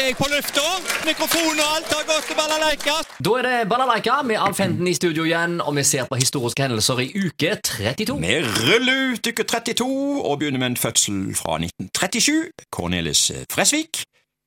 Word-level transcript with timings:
er 0.00 0.08
jeg 0.10 0.16
på 0.18 0.26
lufta. 0.30 0.64
Mikrofon 1.06 1.60
og 1.62 1.68
alt 1.76 1.92
har 1.92 2.04
gått 2.08 2.26
til 2.28 2.36
balalaika. 2.38 2.96
Da 3.24 3.34
er 3.38 3.46
det 3.46 3.68
Balalaika 3.70 4.16
med 4.26 4.40
Alf 4.40 4.60
Henden 4.60 4.88
i 4.90 4.94
studio 4.94 5.24
igjen, 5.24 5.60
og 5.60 5.76
vi 5.76 5.84
ser 5.88 6.08
på 6.10 6.18
historiske 6.20 6.62
hendelser 6.66 7.00
i 7.04 7.08
uke 7.26 7.54
32. 7.64 8.18
Vi 8.20 8.34
ruller 8.42 9.14
ut 9.14 9.30
uke 9.30 9.46
32 9.46 9.88
og 10.22 10.38
begynner 10.40 10.62
med 10.62 10.74
en 10.74 10.80
fødsel 10.80 11.22
fra 11.38 11.56
1937. 11.62 12.68
Cornelis 12.72 13.30
Fresvik. 13.52 14.04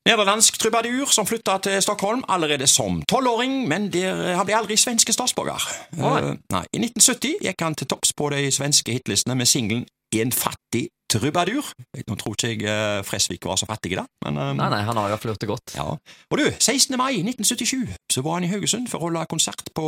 Nederlandsk 0.07 0.57
trubadur 0.61 1.11
som 1.11 1.27
flytta 1.27 1.57
til 1.65 1.81
Stockholm 1.83 2.23
allerede 2.29 2.67
som 2.67 3.01
tolvåring, 3.09 3.67
men 3.67 3.89
der, 3.93 4.33
han 4.37 4.47
ble 4.47 4.55
aldri 4.57 4.77
svenske 4.79 5.13
statsborger. 5.13 5.65
Uh, 5.97 6.05
Eh, 6.19 6.35
nei, 6.53 6.63
I 6.73 6.81
1970 6.81 7.43
gikk 7.45 7.61
han 7.61 7.75
til 7.75 7.87
topps 7.87 8.13
på 8.17 8.29
de 8.33 8.47
svenske 8.51 8.95
hitlistene 8.95 9.35
med 9.35 9.49
singelen 9.49 9.85
En 10.15 10.31
fattig 10.33 10.87
trubadur. 11.09 11.65
Nå 12.07 12.15
tror 12.17 12.33
ikke 12.33 12.49
jeg 12.49 12.63
eh, 12.69 12.99
Fresvik 13.05 13.45
var 13.45 13.57
så 13.61 13.65
fattig, 13.69 13.95
da, 13.97 14.03
men 14.25 14.37
um, 14.37 14.57
Nei, 14.57 14.69
nei, 14.73 14.79
han 14.85 14.97
har 14.97 15.09
jo 15.09 15.17
flørtet 15.21 15.49
godt. 15.49 15.73
ja. 15.77 15.85
Og 15.89 16.37
du, 16.37 16.45
16. 16.49 16.93
mai 16.97 17.19
1977 17.21 17.93
så 18.13 18.23
var 18.25 18.37
han 18.39 18.45
i 18.45 18.49
Haugesund 18.51 18.89
for 18.89 19.01
å 19.01 19.07
holde 19.07 19.25
konsert 19.29 19.69
på 19.77 19.85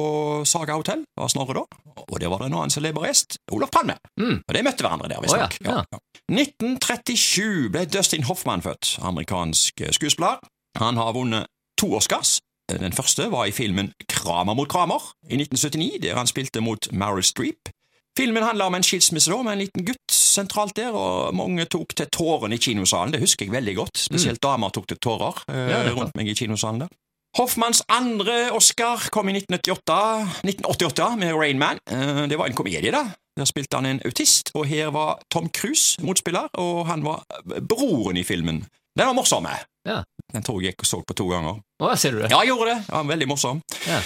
Saga 0.50 0.78
hotell. 0.78 1.04
Det 1.06 1.22
var 1.22 1.34
Snorre 1.34 1.58
da. 1.58 1.64
Og 2.08 2.16
der 2.22 2.30
var 2.34 2.42
det 2.42 2.50
en 2.52 2.58
annen 2.58 2.74
celeber 2.74 3.06
gjest, 3.10 3.38
Olof 3.54 3.74
Palme. 3.74 3.98
Mm. 4.22 4.40
Og 4.42 4.56
de 4.58 4.64
møtte 4.66 4.86
hverandre 4.86 5.10
der, 5.14 5.22
visstnok. 5.26 5.58
Oh, 5.62 5.70
ja. 5.70 5.82
Ja, 5.82 5.86
ja. 5.98 6.02
1937 6.42 7.70
ble 7.74 7.86
Dustin 7.90 8.26
Hoffman 8.30 8.62
født, 8.66 8.96
amerikansk 9.06 9.82
eh, 9.86 9.94
skuespiller. 9.98 10.42
Han 10.82 10.98
har 10.98 11.14
vunnet 11.18 11.50
to 11.82 11.94
Oscars. 11.98 12.40
Den 12.72 12.94
første 12.96 13.26
var 13.34 13.50
i 13.50 13.52
filmen 13.52 13.92
Kramer 14.08 14.56
mot 14.56 14.70
Kramer 14.72 15.02
i 15.28 15.36
1979, 15.36 16.00
der 16.06 16.16
han 16.16 16.30
spilte 16.30 16.62
mot 16.64 16.88
Meryl 16.94 17.26
Streep. 17.26 17.70
Filmen 18.18 18.44
handler 18.44 18.66
om 18.68 18.76
en 18.76 18.84
skilsmisse 18.84 19.32
da, 19.32 19.42
med 19.44 19.54
en 19.56 19.62
liten 19.64 19.86
gutt 19.88 20.11
sentralt 20.32 20.76
der, 20.78 20.96
og 20.96 21.36
mange 21.36 21.66
tok 21.72 21.94
til 21.96 22.08
tårene 22.14 22.56
i 22.58 22.62
kinosalen. 22.64 23.14
Det 23.14 23.22
husker 23.22 23.46
jeg 23.48 23.54
veldig 23.54 23.76
godt. 23.78 23.98
Spesielt 24.08 24.42
damer 24.44 24.70
tok 24.74 24.88
til 24.92 24.98
tårer 25.04 25.44
eh, 25.48 25.72
Mm. 25.92 25.98
Rundt 26.00 26.16
meg 26.16 26.28
i 26.32 26.36
kinosalen 26.38 26.84
der. 26.86 26.92
Hoffmanns 27.38 27.80
andre 27.88 28.50
Oscar 28.52 29.06
kom 29.12 29.30
i 29.32 29.36
1988, 29.38 30.42
1988 30.44 31.16
med 31.22 31.34
Rain 31.40 31.60
Man. 31.60 31.80
Eh, 31.90 32.28
Det 32.28 32.38
var 32.40 32.48
en 32.52 32.56
komedie, 32.58 32.92
da. 32.92 33.06
Der 33.40 33.46
spilte 33.48 33.78
han 33.80 33.86
en 33.88 34.02
autist, 34.06 34.52
og 34.56 34.66
her 34.68 34.90
var 34.92 35.20
Tom 35.32 35.48
Cruise 35.50 36.02
motspiller, 36.04 36.50
og 36.60 36.86
han 36.88 37.04
var 37.08 37.24
eh, 37.56 37.62
broren 37.64 38.18
i 38.20 38.24
filmen. 38.28 38.66
Den 38.98 39.08
var 39.08 39.14
morsom. 39.16 39.48
Ja. 39.88 40.02
Den 40.34 40.44
tror 40.44 40.60
jeg 40.62 40.76
jeg 40.76 40.86
så 40.88 41.00
på 41.08 41.14
to 41.16 41.30
ganger. 41.32 41.62
Å, 41.80 41.94
ser 41.96 42.12
du 42.12 42.20
det? 42.22 42.32
Ja, 42.32 42.42
jeg 42.44 42.52
gjorde 42.52 42.74
det. 42.76 42.84
Ja, 42.92 43.04
veldig 43.08 43.28
morsom. 43.32 43.62
Ja. 43.88 44.02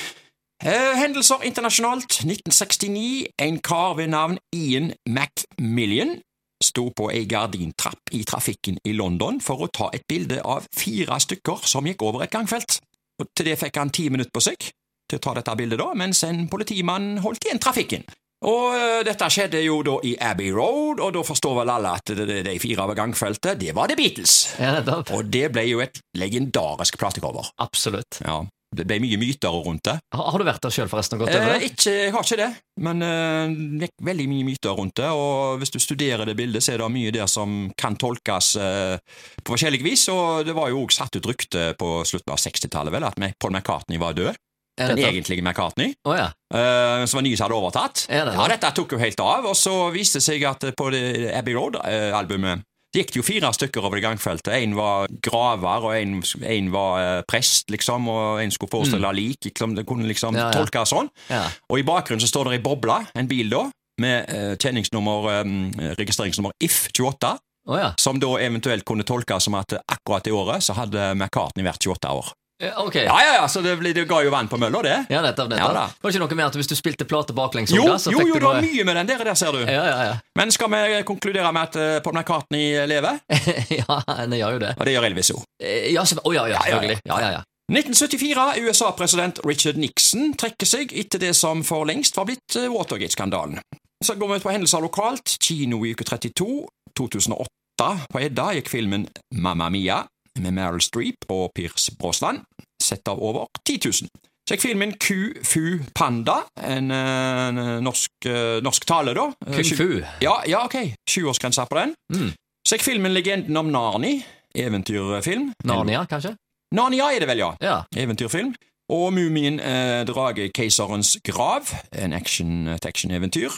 Eh, 0.64 0.96
hendelser 0.96 1.44
internasjonalt. 1.44 2.22
1969. 2.24 3.28
En 3.42 3.60
kar 3.62 3.96
ved 3.96 4.08
navn 4.08 4.38
Ian 4.56 4.94
Macmillian 5.10 6.20
sto 6.64 6.90
på 6.96 7.10
ei 7.12 7.26
gardintrapp 7.28 8.14
i 8.16 8.24
trafikken 8.24 8.80
i 8.88 8.94
London 8.96 9.42
for 9.44 9.66
å 9.66 9.68
ta 9.68 9.90
et 9.94 10.06
bilde 10.08 10.40
av 10.42 10.68
fire 10.74 11.20
stykker 11.20 11.68
som 11.68 11.86
gikk 11.86 12.06
over 12.08 12.24
et 12.24 12.32
gangfelt. 12.32 12.80
Og 13.20 13.28
til 13.36 13.52
det 13.52 13.60
fikk 13.60 13.80
han 13.80 13.92
ti 13.92 14.08
minutter 14.10 14.32
på 14.34 14.44
seg 14.44 14.70
til 15.06 15.20
å 15.20 15.22
ta 15.22 15.36
dette 15.38 15.56
bildet, 15.60 15.80
da, 15.80 15.92
mens 15.94 16.24
en 16.26 16.48
politimann 16.50 17.20
holdt 17.22 17.46
igjen 17.46 17.62
trafikken. 17.62 18.08
Og 18.46 18.74
eh, 18.78 19.04
dette 19.06 19.28
skjedde 19.32 19.62
jo 19.64 19.80
da 19.86 20.00
i 20.08 20.16
Abbey 20.22 20.52
Road, 20.56 21.00
og 21.04 21.14
da 21.16 21.22
forstår 21.26 21.60
vel 21.62 21.72
alle 21.76 21.94
at 22.00 22.12
det 22.16 22.26
de, 22.30 22.42
de 22.48 22.58
fire 22.62 22.88
over 22.88 22.98
gangfeltet, 22.98 23.60
det 23.62 23.76
var 23.78 23.92
The 23.92 24.00
Beatles. 24.00 24.36
Ja, 24.60 24.74
nettopp. 24.80 25.14
Og 25.16 25.30
det 25.32 25.48
ble 25.54 25.68
jo 25.70 25.84
et 25.84 26.02
legendarisk 26.18 26.98
platecover. 27.02 27.52
Absolutt. 27.62 28.20
Ja, 28.26 28.42
det 28.78 28.86
ble 28.90 28.98
mye 29.04 29.18
myter 29.22 29.56
rundt 29.66 29.86
det. 29.88 29.96
Har, 30.16 30.30
har 30.34 30.42
du 30.42 30.46
vært 30.48 30.64
der 30.66 30.74
sjøl, 30.76 30.90
forresten, 30.92 31.18
og 31.18 31.26
gått 31.26 31.36
over 31.36 31.54
Eh, 31.56 31.60
det? 31.60 31.70
ikke, 31.72 31.94
jeg 31.96 32.14
har 32.16 32.26
ikke 32.28 32.40
det, 32.42 32.50
men 32.86 33.06
eh, 33.06 33.56
det 33.82 33.90
er 33.90 34.08
veldig 34.12 34.28
mye 34.32 34.48
myter 34.48 34.76
rundt 34.78 34.96
det. 35.02 35.12
Og 35.16 35.60
hvis 35.62 35.74
du 35.76 35.80
studerer 35.84 36.26
det 36.28 36.38
bildet, 36.40 36.64
så 36.66 36.76
er 36.76 36.84
det 36.84 36.90
mye 36.94 37.14
der 37.16 37.30
som 37.32 37.70
kan 37.80 37.98
tolkes 38.00 38.56
eh, 38.62 38.98
på 39.44 39.56
forskjellig 39.56 39.84
vis. 39.86 40.08
Og 40.14 40.46
det 40.48 40.56
var 40.58 40.72
jo 40.74 40.84
også 40.84 41.04
satt 41.06 41.20
ut 41.20 41.30
rykte 41.32 41.70
på 41.80 41.92
slutten 42.08 42.36
av 42.36 42.42
60-tallet, 42.42 42.94
vel, 42.96 43.08
at 43.08 43.20
Paul 43.40 43.56
McCartney 43.56 44.02
var 44.02 44.18
død. 44.18 44.36
Den 44.76 45.00
egentlige 45.00 45.40
McCartney. 45.40 45.94
oh, 46.04 46.12
ja. 46.18 46.26
uh, 46.52 47.06
som 47.08 47.22
var 47.22 47.30
som 47.38 47.46
hadde 47.46 47.56
overtatt. 47.56 48.02
Er 48.12 48.26
det 48.28 48.34
ja, 48.36 48.48
dette 48.52 48.72
tok 48.76 48.92
jo 48.92 49.00
helt 49.00 49.22
av, 49.24 49.46
og 49.48 49.56
så 49.56 49.90
viste 49.96 50.20
det 50.20 50.26
seg 50.26 50.44
at 50.50 50.66
på 50.76 50.90
det 50.92 51.32
Abbey 51.32 51.56
Road-albumet 51.56 52.60
det 52.60 52.75
gikk 52.96 53.12
det 53.14 53.20
jo 53.20 53.26
fire 53.28 53.52
stykker 53.54 53.84
over 53.86 54.00
det 54.00 54.04
gangfeltet. 54.06 54.54
En 54.58 54.76
var 54.78 55.08
graver, 55.24 55.86
og 55.90 55.96
en, 55.98 56.18
en 56.56 56.70
var 56.74 57.00
eh, 57.02 57.22
prest, 57.30 57.70
liksom, 57.74 58.08
og 58.12 58.42
en 58.44 58.52
skulle 58.56 58.72
forestille 58.72 59.12
lik. 59.18 59.40
Liksom, 59.52 59.76
det 59.78 59.86
kunne 59.90 60.08
liksom 60.10 60.34
Mm. 60.36 60.40
Ja, 60.42 60.46
ja. 60.52 60.60
tolkes 60.60 60.90
sånn. 60.96 61.10
ja. 61.30 61.44
Og 61.70 61.80
i 61.80 61.84
bakgrunnen 61.88 62.24
så 62.24 62.28
står 62.32 62.50
det 62.50 62.60
ei 62.60 62.64
boble, 62.66 62.98
en 63.16 63.28
bil 63.30 63.50
da, 63.52 63.66
med 64.02 64.30
eh, 64.30 64.56
kjenningsnummer, 64.60 65.30
eh, 65.40 65.94
registreringsnummer 66.00 66.52
IF28, 66.64 67.36
Oh, 67.68 67.80
ja. 67.80 67.94
som 67.98 68.20
da 68.22 68.28
eventuelt 68.46 68.86
kunne 68.86 69.02
tolkes 69.04 69.44
som 69.48 69.56
at 69.58 69.74
akkurat 69.90 70.28
i 70.28 70.32
året 70.32 70.62
så 70.62 70.76
hadde 70.78 71.16
McCartney 71.16 71.64
vært 71.66 71.82
28 71.82 72.12
år. 72.14 72.28
Ja, 72.64 72.72
Ok. 72.86 72.96
Ja, 72.96 73.16
ja, 73.24 73.34
ja, 73.42 73.48
så 73.48 73.62
det, 73.62 73.76
det 73.94 74.06
ga 74.08 74.22
jo 74.24 74.32
vann 74.32 74.48
på 74.48 74.58
mølla, 74.58 74.80
det. 74.82 74.96
Ja, 75.12 75.20
nettopp. 75.22 75.52
Ja, 75.52 75.58
nettopp. 75.58 75.74
da. 75.76 75.86
var 76.02 76.12
det 76.12 76.16
ikke 76.16 76.22
noe 76.24 76.38
med 76.40 76.46
at 76.46 76.56
hvis 76.56 76.70
du 76.72 76.76
spilte 76.78 77.08
plate 77.08 77.36
baklengs, 77.36 77.74
Jo, 77.76 77.84
da, 77.90 77.98
så 78.00 78.14
jo, 78.14 78.22
jo, 78.24 78.38
det 78.40 78.48
var 78.48 78.62
mye 78.64 78.86
med 78.88 78.96
den 79.02 79.10
der, 79.12 79.24
der 79.28 79.36
ser 79.36 79.52
du. 79.52 79.60
Ja, 79.68 79.84
ja, 79.84 79.98
ja. 80.08 80.14
Men 80.40 80.54
skal 80.56 80.72
vi 80.72 81.02
konkludere 81.08 81.52
med 81.52 81.68
at 81.68 81.76
uh, 81.76 82.04
Paul 82.06 82.16
McCartney 82.16 82.86
lever? 82.88 83.20
ja, 83.82 84.00
det 84.32 84.40
gjør 84.40 84.56
jo 84.56 84.64
det. 84.64 84.72
Og 84.80 84.88
det 84.88 84.96
gjør 84.96 85.10
Elvis 85.10 85.34
jo. 85.34 85.42
Eh, 85.60 85.92
Ja, 85.96 86.06
så, 86.08 86.16
å, 86.24 86.32
ja, 86.36 86.48
ja, 86.48 86.56
Ja, 86.56 86.56
ja, 86.56 86.64
ja. 86.64 86.72
selvfølgelig. 86.72 87.00
Ja, 87.12 87.20
ja, 87.26 87.34
ja. 87.40 87.44
1974, 87.76 88.62
USA-president 88.62 89.40
Richard 89.44 89.78
Nixon 89.82 90.36
trekker 90.38 90.70
seg 90.70 90.94
etter 90.94 91.20
det 91.20 91.34
som 91.36 91.64
for 91.66 91.84
lengst 91.90 92.16
var 92.16 92.30
blitt 92.30 92.56
eh, 92.62 92.70
Watergate-skandalen. 92.72 93.60
Så 94.06 94.16
går 94.16 94.32
vi 94.32 94.40
ut 94.40 94.46
på 94.46 94.54
hendelser 94.54 94.84
lokalt. 94.86 95.36
Kino 95.42 95.82
i 95.84 95.92
uke 95.96 96.06
32. 96.08 96.50
2008 96.96 97.90
på 98.14 98.22
Edda 98.24 98.52
gikk 98.56 98.70
filmen 98.72 99.08
Mamma 99.36 99.68
Mia 99.74 100.06
med 100.40 100.54
Meryl 100.54 100.82
Streep 100.82 101.26
og 101.30 101.52
Pierce 101.56 101.92
Brosnan, 102.00 102.44
sett 102.82 103.08
av 103.08 103.20
over 103.24 103.48
10 103.68 103.80
000. 103.86 104.10
Sjekk 104.46 104.62
filmen 104.62 104.92
Ku 105.02 105.34
Fu 105.44 105.80
Panda, 105.98 106.44
en, 106.62 106.92
eh, 106.92 107.48
en 107.48 107.84
norsk, 107.84 108.12
eh, 108.30 108.60
norsk 108.62 108.86
tale, 108.86 109.14
da. 109.18 109.32
Eh, 109.48 109.56
Kung 109.56 109.78
fu. 109.78 109.88
Ja, 110.22 110.36
ja, 110.46 110.66
ok. 110.66 110.76
Sjuårsgrense 111.10 111.66
på 111.70 111.80
den. 111.80 111.96
Mm. 112.14 112.32
Sjekk 112.68 112.82
filmen 112.86 113.14
Legenden 113.14 113.58
om 113.58 113.72
Narni, 113.74 114.20
eventyrfilm. 114.56 115.52
Narnia, 115.66 116.06
kanskje? 116.10 116.36
Narnia 116.76 117.10
er 117.16 117.20
det 117.20 117.28
vel, 117.30 117.38
ja 117.42 117.56
Ja. 117.62 117.84
eventyrfilm. 117.96 118.54
Og 118.90 119.14
Mumien 119.14 119.60
eh, 119.60 120.04
Dragekeiserens 120.06 121.18
grav, 121.26 121.72
en 121.92 122.14
action-action-eventyr. 122.14 123.50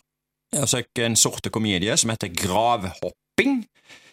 Altså 0.55 0.83
en 1.03 1.16
sorte 1.16 1.49
komedie 1.49 1.97
som 1.97 2.09
heter 2.13 2.29
Gravhopping. 3.37 3.67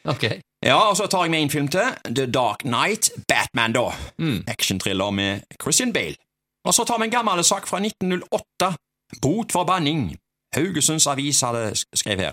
Okay. 0.05 0.41
Ja, 0.65 0.77
og 0.77 0.97
så 0.97 1.07
tar 1.07 1.25
jeg 1.25 1.31
med 1.31 1.43
en 1.43 1.51
film 1.51 1.69
til. 1.69 1.81
The 2.17 2.33
Dark 2.33 2.59
Knight. 2.59 3.11
Batman, 3.29 3.73
da. 3.73 3.91
Mm. 4.19 4.45
Actionthriller 4.49 5.11
med 5.11 5.41
Christian 5.63 5.93
Bale. 5.93 6.17
Og 6.65 6.75
så 6.75 6.85
tar 6.85 6.99
vi 6.99 7.05
en 7.05 7.11
gammel 7.11 7.45
sak 7.45 7.67
fra 7.67 7.81
1908. 7.81 8.77
Bot 9.23 9.53
for 9.53 9.65
banning. 9.65 10.17
Haugesunds 10.55 11.07
Avis 11.07 11.41
hadde 11.41 11.75
skrevet 11.95 12.25
her. 12.25 12.33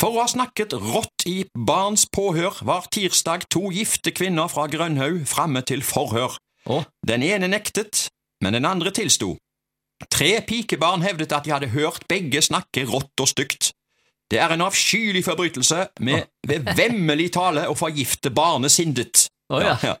For 0.00 0.14
å 0.14 0.22
ha 0.22 0.28
snakket 0.30 0.76
rått 0.78 1.26
i 1.26 1.44
barns 1.66 2.06
påhør 2.12 2.60
var 2.64 2.86
tirsdag 2.92 3.48
to 3.50 3.72
gifte 3.74 4.12
kvinner 4.14 4.48
fra 4.48 4.68
Grønhaug 4.70 5.26
framme 5.26 5.62
til 5.66 5.82
forhør. 5.82 6.38
Oh. 6.66 6.84
Den 7.08 7.22
ene 7.22 7.48
nektet, 7.48 8.06
men 8.44 8.54
den 8.54 8.64
andre 8.64 8.92
tilsto. 8.94 9.34
Tre 10.06 10.38
pikebarn 10.46 11.02
hevdet 11.02 11.34
at 11.34 11.44
de 11.44 11.50
hadde 11.50 11.72
hørt 11.74 12.06
begge 12.08 12.42
snakke 12.42 12.86
rått 12.86 13.20
og 13.20 13.28
stygt. 13.28 13.72
Det 14.30 14.38
er 14.42 14.52
en 14.52 14.60
avskyelig 14.66 15.24
forbrytelse 15.24 15.86
med 16.04 16.28
ved 16.48 16.68
vemmelig 16.76 17.30
tale 17.32 17.66
å 17.68 17.74
forgifte 17.78 18.30
barnesindet. 18.34 19.28
Oh, 19.50 19.62
ja. 19.64 19.76
Ja, 19.82 19.96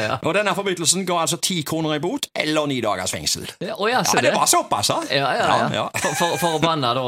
Ja. 0.00 0.18
Og 0.24 0.32
denne 0.32 0.54
forbrytelsen 0.56 1.04
ga 1.06 1.18
altså 1.20 1.36
ti 1.44 1.58
kroner 1.62 1.98
i 1.98 2.00
bot 2.00 2.30
eller 2.32 2.64
ni 2.70 2.78
dagers 2.80 3.12
fengsel. 3.12 3.44
Ja, 3.60 3.74
Å 3.76 3.88
ja, 3.90 4.00
det 4.00 4.22
det. 4.24 4.32
var 4.32 4.46
såpass, 4.48 4.88
da. 4.88 5.02
Ja, 5.12 5.28
ja, 5.36 5.48
ja. 5.58 5.66
ja. 5.74 5.82
For, 6.00 6.14
for, 6.16 6.36
for 6.40 6.56
å 6.56 6.60
banne, 6.62 6.94
da, 6.96 7.02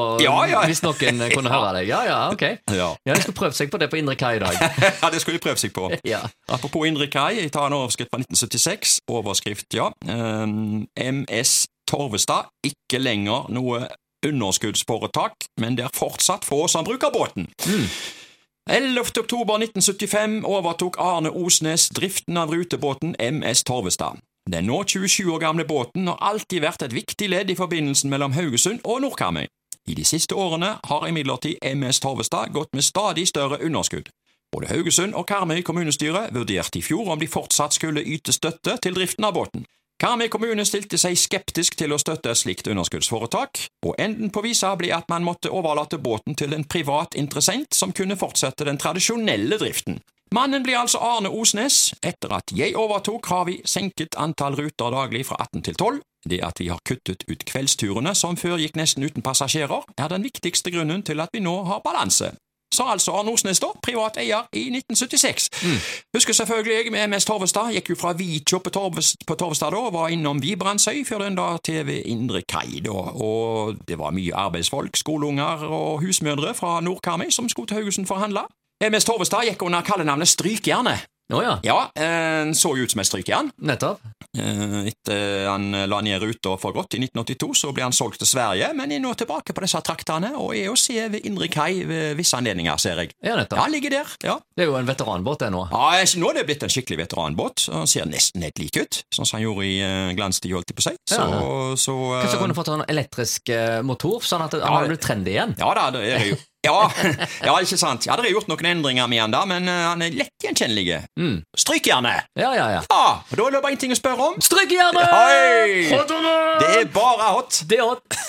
hvis 0.69 0.82
noen 0.84 1.22
kunne 1.32 1.53
høre 1.56 1.72
deg. 1.78 1.88
Ja, 1.88 2.03
ja, 2.04 2.19
ok. 2.34 2.44
Ja. 2.77 2.91
Jeg 3.09 3.22
skulle 3.22 3.38
prøvd 3.41 3.56
seg 3.56 3.72
på 3.72 3.81
det 3.81 3.88
på 3.88 3.97
Indre 3.97 4.19
Kai 4.21 4.34
i 4.37 4.42
dag. 4.44 4.60
ja, 5.00 5.09
det 5.09 5.22
skulle 5.25 5.41
de 5.41 5.44
prøvd 5.47 5.62
seg 5.65 5.72
på. 5.72 5.88
Ja. 6.04 6.21
Apropos 6.53 6.84
Indre 6.84 7.09
Kai, 7.09 7.38
jeg 7.41 7.54
tar 7.56 7.71
en 7.72 7.78
overskrift 7.80 8.13
fra 8.13 8.21
1976. 8.21 8.98
Overskrift, 9.09 9.71
ja. 9.80 9.89
Um, 10.04 10.84
MS 11.01 11.63
Torvestad, 11.89 12.53
ikke 12.68 13.01
lenger 13.01 13.48
noe 13.56 13.86
underskuddsforetak, 14.27 15.47
men 15.61 15.77
det 15.77 15.87
er 15.87 15.95
fortsatt 15.95 16.45
få 16.45 16.67
som 16.69 16.84
bruker 16.84 17.13
båten. 17.15 17.49
11. 18.71 19.01
oktober 19.19 19.59
1975 19.59 20.45
overtok 20.45 20.99
Arne 20.99 21.31
Osnes 21.31 21.89
driften 21.89 22.37
av 22.37 22.53
rutebåten 22.55 23.17
MS 23.19 23.65
Torvestad. 23.65 24.21
Den 24.51 24.67
nå 24.67 24.84
27 24.84 25.31
år 25.33 25.39
gamle 25.39 25.65
båten 25.65 26.07
har 26.09 26.21
alltid 26.21 26.63
vært 26.63 26.84
et 26.87 26.95
viktig 26.95 27.28
ledd 27.31 27.51
i 27.51 27.57
forbindelsen 27.59 28.11
mellom 28.11 28.33
Haugesund 28.37 28.81
og 28.84 29.03
Nordkarmøy. 29.05 29.47
I 29.89 29.95
de 29.95 30.05
siste 30.05 30.34
årene 30.34 30.77
har 30.84 31.07
imidlertid 31.09 31.59
MS 31.65 32.01
Torvestad 32.01 32.53
gått 32.55 32.73
med 32.75 32.84
stadig 32.84 33.27
større 33.28 33.59
underskudd. 33.65 34.11
Både 34.53 34.66
Haugesund 34.66 35.15
og 35.15 35.27
Karmøy 35.27 35.63
kommunestyre 35.63 36.28
vurderte 36.34 36.78
i 36.78 36.83
fjor 36.83 37.13
om 37.13 37.21
de 37.21 37.28
fortsatt 37.31 37.77
skulle 37.77 38.03
yte 38.03 38.34
støtte 38.34 38.77
til 38.83 38.97
driften 38.97 39.27
av 39.27 39.34
båten. 39.34 39.66
Karmøy 40.01 40.31
kommune 40.33 40.65
stilte 40.65 40.97
seg 40.97 41.19
skeptisk 41.21 41.75
til 41.77 41.93
å 41.93 41.99
støtte 42.01 42.31
et 42.33 42.41
slikt 42.41 42.71
underskuddsforetak, 42.73 43.61
og 43.85 43.99
enden 44.01 44.31
på 44.33 44.41
visa 44.47 44.71
ble 44.81 44.95
at 44.97 45.11
man 45.13 45.27
måtte 45.27 45.53
overlate 45.53 45.99
båten 46.01 46.39
til 46.41 46.57
en 46.57 46.65
privat 46.65 47.19
interessent 47.21 47.77
som 47.77 47.93
kunne 47.93 48.17
fortsette 48.17 48.65
den 48.65 48.81
tradisjonelle 48.81 49.61
driften. 49.61 50.01
Mannen 50.33 50.65
blir 50.65 50.79
altså 50.79 51.03
Arne 51.05 51.29
Osnes. 51.29 51.91
Etter 52.01 52.33
at 52.33 52.53
jeg 52.57 52.79
overtok, 52.81 53.29
har 53.29 53.45
vi 53.51 53.59
senket 53.69 54.17
antall 54.17 54.57
ruter 54.57 54.95
daglig 54.95 55.27
fra 55.29 55.37
18 55.43 55.69
til 55.69 55.77
12. 55.77 56.01
Det 56.31 56.41
at 56.49 56.61
vi 56.63 56.71
har 56.73 56.81
kuttet 56.87 57.27
ut 57.29 57.45
kveldsturene, 57.45 58.15
som 58.15 58.39
før 58.41 58.57
gikk 58.63 58.81
nesten 58.81 59.05
uten 59.05 59.27
passasjerer, 59.27 59.85
er 59.99 60.13
den 60.13 60.25
viktigste 60.25 60.73
grunnen 60.73 61.05
til 61.05 61.21
at 61.21 61.35
vi 61.35 61.45
nå 61.45 61.59
har 61.69 61.85
balanse. 61.85 62.33
Sa 62.75 62.93
altså 62.93 63.13
Arne 63.19 63.33
Osnes, 63.34 63.59
da, 63.61 63.67
privat 63.83 64.17
eier 64.22 64.47
i 64.55 64.69
1976. 64.71 65.49
Husker 66.15 66.37
selvfølgelig 66.39 66.93
MS 67.09 67.25
Torvestad. 67.27 67.72
Gikk 67.75 67.91
jo 67.91 67.97
fra 67.99 68.13
Vikjå 68.15 68.61
på, 68.63 68.71
Torvest, 68.71 69.27
på 69.27 69.34
Torvestad 69.34 69.75
da, 69.75 69.81
og 69.89 69.95
var 69.97 70.09
innom 70.15 70.43
Vibrandsøy 70.43 71.03
før 71.09 71.25
den 71.27 71.39
da 71.39 71.57
til 71.65 71.87
ved 71.87 72.03
Indre 72.07 72.43
Kai. 72.43 72.81
da, 72.84 72.91
Og 72.91 73.77
det 73.89 73.99
var 73.99 74.15
mye 74.15 74.34
arbeidsfolk, 74.34 74.97
skoleunger 74.97 75.67
og 75.67 76.01
husmødre 76.05 76.55
fra 76.55 76.81
Nordkarmøy 76.81 77.31
som 77.31 77.49
skulle 77.49 77.67
til 77.67 77.81
Haugesund 77.83 78.07
for 78.07 78.21
å 78.21 78.25
handle. 78.27 78.47
MS 78.81 79.05
Torvestad 79.05 79.45
gikk 79.51 79.63
under 79.66 79.83
kallenavnet 79.83 80.28
Strykjernet. 80.28 81.09
Å 81.30 81.42
ja. 81.44 81.54
Ja, 81.65 81.78
eh, 81.94 82.50
så 82.56 82.72
ut 82.77 82.91
som 82.91 83.00
et 83.03 83.06
strykejern. 83.09 83.50
Nettopp. 83.62 84.00
Eh, 84.36 84.91
Etter 84.91 85.47
han 85.48 85.71
la 85.91 86.00
ned 86.04 86.22
ruta 86.22 86.56
for 86.60 86.72
godt 86.77 86.94
i 86.94 87.00
1982, 87.03 87.50
så 87.54 87.72
ble 87.74 87.82
han 87.86 87.92
solgt 87.97 88.18
til 88.22 88.28
Sverige, 88.30 88.72
men 88.78 88.92
er 88.92 89.00
nå 89.03 89.12
tilbake 89.18 89.54
på 89.54 89.65
disse 89.65 89.80
traktene 89.86 90.32
og 90.38 90.54
er 90.56 90.71
å 90.72 90.77
se 90.78 90.97
ved 91.12 91.27
Indre 91.27 91.48
Kai 91.53 91.84
ved 91.88 92.16
visse 92.18 92.36
anledninger, 92.38 92.77
ser 92.82 93.03
jeg. 93.04 93.15
Ja, 93.22 93.30
Ja, 93.30 93.36
nettopp. 93.42 93.59
han 93.62 93.71
ligger 93.72 93.91
der. 93.91 94.06
ja. 94.27 94.38
Det 94.56 94.65
er 94.66 94.71
jo 94.72 94.77
en 94.77 94.86
veteranbåt, 94.86 95.38
det 95.44 95.50
nå. 95.54 95.68
Ja, 95.71 96.04
Nå 96.21 96.30
er 96.30 96.34
det 96.41 96.47
blitt 96.47 96.62
en 96.66 96.68
skikkelig 96.72 96.98
veteranbåt. 97.06 97.68
Han 97.72 97.86
ser 97.86 98.04
nesten 98.10 98.42
helt 98.42 98.59
lik 98.59 98.77
ut, 98.77 99.03
sånn 99.15 99.24
som 99.27 99.38
han 99.38 99.44
gjorde 99.47 99.65
i 99.66 99.78
uh, 99.80 100.12
glanstid, 100.18 100.53
holdt 100.53 100.71
jeg 100.72 100.77
på 100.77 100.82
å 100.84 100.88
si. 100.91 100.97
Så, 101.15 101.21
Ja. 101.21 101.77
så 101.80 101.94
eh, 102.16 102.22
Kanskje 102.27 102.41
kunne 102.42 102.54
fått 102.59 102.68
en 102.74 102.84
elektrisk 102.88 103.48
eh, 103.54 103.80
motor, 103.86 104.21
sånn 104.27 104.42
at 104.44 104.53
han 104.59 104.66
hadde 104.66 104.88
blitt 104.92 105.04
trendy 105.06 105.30
igjen. 105.36 105.54
Ja 105.59 105.71
da, 105.78 105.91
det 105.94 106.03
er 106.10 106.27
jo. 106.32 106.36
Ja, 106.66 106.91
ja, 107.47 107.54
ikke 107.62 107.78
sant. 107.80 108.04
Ja, 108.04 108.16
det 108.21 108.28
er 108.28 108.34
gjort 108.34 108.51
noen 108.51 108.66
endringer 108.68 109.09
med 109.09 109.22
han 109.22 109.33
da, 109.33 109.47
men 109.48 109.68
eh, 109.71 109.84
han 109.89 110.03
er 110.04 110.12
lett 110.12 110.45
gjenkjennelig. 110.45 110.98
Mm. 111.16 111.39
Strykjernet! 111.57 112.28
Ja, 112.36 112.51
ja, 112.53 112.66
ja. 112.74 112.83
Ja, 112.84 113.07
og 113.24 113.39
da 113.39 113.47
er 113.47 113.57
det 113.57 113.62
bare 113.65 113.77
én 113.78 113.80
ting 113.80 113.95
å 113.95 113.98
spørre 113.98 114.27
om. 114.28 114.36
Strykjernet! 114.45 115.09
Hei! 115.09 115.86
Hot 115.95 116.12
or 116.12 116.21
not? 116.27 116.60
Det 116.60 116.83
er 116.83 116.91
bare 116.92 117.30
hot. 117.39 117.62
Det 117.71 117.80
er 117.80 117.89
hot. 117.89 118.21